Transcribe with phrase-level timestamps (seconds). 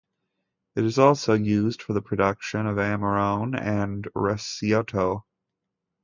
[0.75, 5.25] It is also used for the production of Amarone and Recioto.